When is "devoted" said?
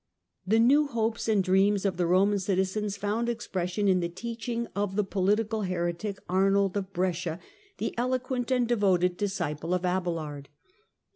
8.79-9.17